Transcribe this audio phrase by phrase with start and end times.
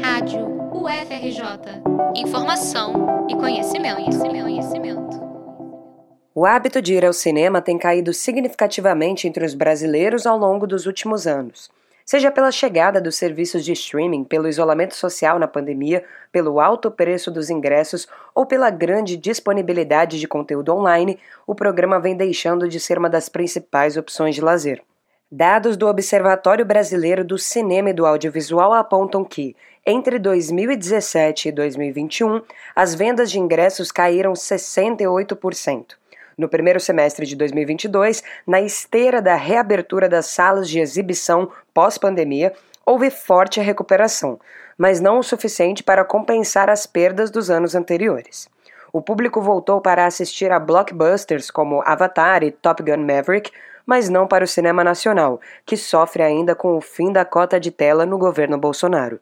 [0.00, 1.82] Rádio UFRJ.
[2.14, 5.26] Informação e conhecimento, conhecimento, conhecimento.
[6.34, 10.86] O hábito de ir ao cinema tem caído significativamente entre os brasileiros ao longo dos
[10.86, 11.70] últimos anos.
[12.04, 17.30] Seja pela chegada dos serviços de streaming, pelo isolamento social na pandemia, pelo alto preço
[17.30, 22.98] dos ingressos ou pela grande disponibilidade de conteúdo online, o programa vem deixando de ser
[22.98, 24.82] uma das principais opções de lazer.
[25.30, 32.42] Dados do Observatório Brasileiro do Cinema e do Audiovisual apontam que, entre 2017 e 2021,
[32.76, 35.96] as vendas de ingressos caíram 68%.
[36.38, 42.52] No primeiro semestre de 2022, na esteira da reabertura das salas de exibição pós-pandemia,
[42.84, 44.38] houve forte recuperação,
[44.78, 48.48] mas não o suficiente para compensar as perdas dos anos anteriores.
[48.92, 53.50] O público voltou para assistir a blockbusters como Avatar e Top Gun Maverick,
[53.86, 57.70] mas não para o cinema nacional, que sofre ainda com o fim da cota de
[57.70, 59.20] tela no governo Bolsonaro.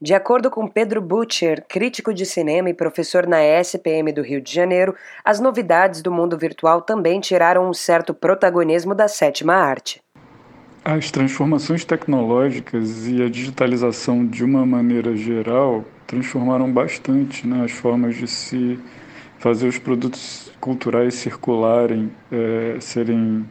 [0.00, 4.52] De acordo com Pedro Butcher, crítico de cinema e professor na SPM do Rio de
[4.52, 10.02] Janeiro, as novidades do mundo virtual também tiraram um certo protagonismo da sétima arte.
[10.84, 18.16] As transformações tecnológicas e a digitalização de uma maneira geral transformaram bastante né, as formas
[18.16, 18.80] de se
[19.38, 23.48] fazer os produtos culturais circularem, é, serem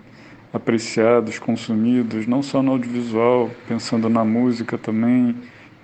[0.54, 5.36] apreciados, consumidos, não só no audiovisual, pensando na música também,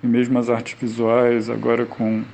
[0.02, 2.24] e mesmo as artes visuais, agora com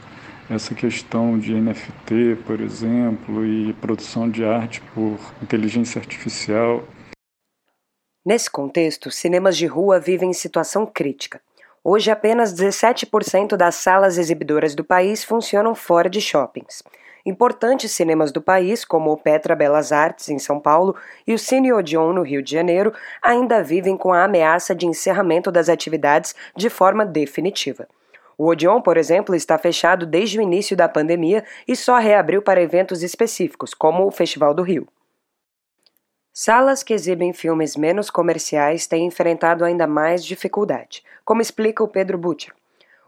[0.51, 6.85] essa questão de NFT, por exemplo, e produção de arte por inteligência artificial.
[8.25, 11.41] Nesse contexto, cinemas de rua vivem situação crítica.
[11.83, 16.83] Hoje, apenas 17% das salas exibidoras do país funcionam fora de shoppings.
[17.27, 20.95] Importantes cinemas do país, como o Petra Belas Artes, em São Paulo,
[21.27, 25.51] e o Cine Odeon, no Rio de Janeiro, ainda vivem com a ameaça de encerramento
[25.51, 27.89] das atividades de forma definitiva.
[28.37, 32.61] O Odeon, por exemplo, está fechado desde o início da pandemia e só reabriu para
[32.61, 34.87] eventos específicos, como o Festival do Rio.
[36.31, 42.19] Salas que exibem filmes menos comerciais têm enfrentado ainda mais dificuldade, como explica o Pedro
[42.19, 42.53] Butcher.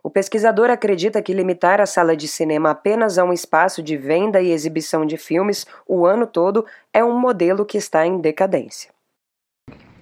[0.06, 4.40] O pesquisador acredita que limitar a sala de cinema apenas a um espaço de venda
[4.40, 8.92] e exibição de filmes o ano todo é um modelo que está em decadência.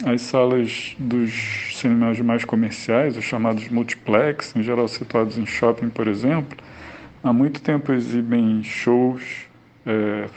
[0.04, 1.32] As salas dos
[1.78, 6.58] cinemas mais comerciais, os chamados multiplex, em geral situados em shopping, por exemplo,
[7.22, 9.46] há muito tempo exibem shows,
[9.86, 10.28] é,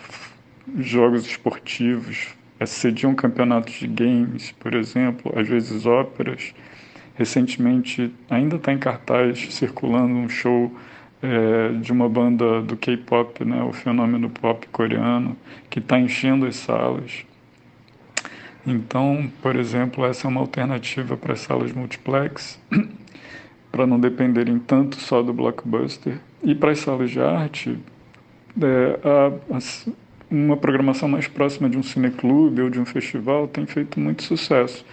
[0.78, 2.30] jogos esportivos,
[2.66, 6.54] sediam campeonatos de games, por exemplo, às vezes óperas
[7.18, 10.72] Recentemente, ainda está em cartaz, circulando um show
[11.22, 15.36] é, de uma banda do K-pop, né, o fenômeno pop coreano,
[15.68, 17.26] que está enchendo as salas.
[18.66, 22.60] Então, por exemplo, essa é uma alternativa para as salas multiplex,
[23.72, 26.20] para não dependerem tanto só do blockbuster.
[26.44, 27.80] E para as salas de arte,
[28.62, 29.60] é, a, a,
[30.30, 34.86] uma programação mais próxima de um cineclube ou de um festival tem feito muito sucesso.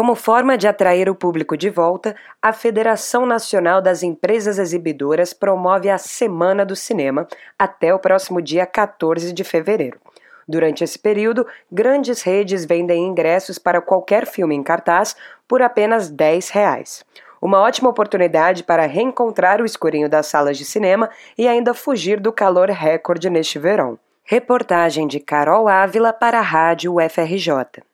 [0.00, 5.90] Como forma de atrair o público de volta, a Federação Nacional das Empresas Exibidoras promove
[5.90, 7.28] a Semana do Cinema
[7.58, 10.00] até o próximo dia 14 de fevereiro.
[10.48, 15.14] Durante esse período, grandes redes vendem ingressos para qualquer filme em cartaz
[15.46, 17.04] por apenas 10 reais.
[17.38, 22.32] Uma ótima oportunidade para reencontrar o escurinho das salas de cinema e ainda fugir do
[22.32, 23.98] calor recorde neste verão.
[24.24, 27.89] Reportagem de Carol Ávila para a Rádio UFRJ.